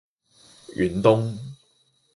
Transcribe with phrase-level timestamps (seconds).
[0.75, 1.37] 遠東